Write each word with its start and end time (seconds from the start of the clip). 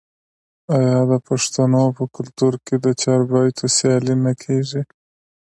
آیا 0.77 0.99
د 1.11 1.13
پښتنو 1.27 1.83
په 1.97 2.03
کلتور 2.15 2.53
کې 2.65 2.75
د 2.85 2.87
چاربیتیو 3.01 3.73
سیالي 3.77 4.15
نه 4.25 4.33
کیږي؟ 4.43 4.81